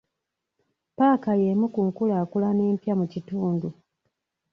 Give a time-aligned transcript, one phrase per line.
[0.95, 3.69] Ppaaka y'emu ku nkulaakulana empya mu kitundu.